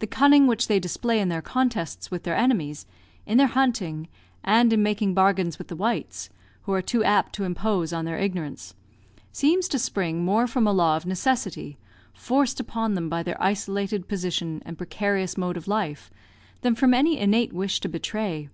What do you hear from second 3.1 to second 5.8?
in their hunting, and in making bargains with the